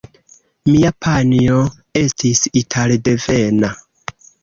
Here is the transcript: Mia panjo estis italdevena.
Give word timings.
Mia 0.69 0.91
panjo 1.05 1.59
estis 2.03 2.43
italdevena. 2.65 3.75